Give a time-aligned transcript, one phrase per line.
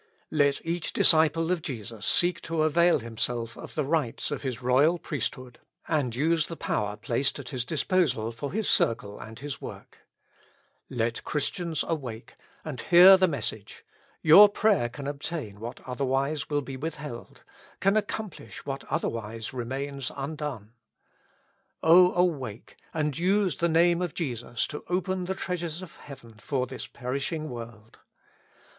[0.31, 4.97] Let each disciple of Jesus seek to avail himself of the rights of his royal
[4.97, 9.99] priesthood, and use the power placed at his disposal for his circle and his work.
[10.89, 12.33] Let Christians awake
[12.65, 13.85] and hear the message:
[14.23, 17.43] your prayer can ob tain what otherwise will be withheld,
[17.79, 20.73] can accomplish what otherwise remains undone.
[21.83, 26.65] O awake, and use the name of Jesus to open the treasures of heaven for
[26.65, 27.99] this perishing world.